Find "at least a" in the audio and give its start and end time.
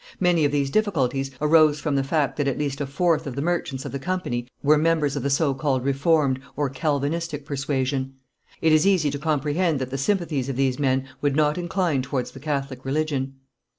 2.47-2.87